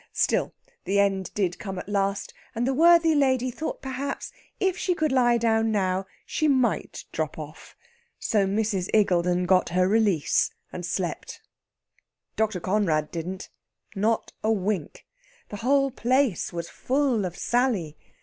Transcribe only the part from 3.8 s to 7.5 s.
perhaps if she could lie down now she might drop